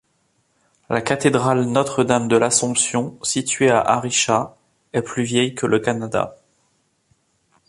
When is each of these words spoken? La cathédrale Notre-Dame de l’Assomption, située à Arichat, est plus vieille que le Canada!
La 0.89 0.99
cathédrale 0.99 1.61
Notre-Dame 1.65 2.27
de 2.27 2.35
l’Assomption, 2.35 3.19
située 3.21 3.69
à 3.69 3.81
Arichat, 3.81 4.57
est 4.93 5.03
plus 5.03 5.21
vieille 5.21 5.53
que 5.53 5.67
le 5.67 5.77
Canada! 5.77 6.37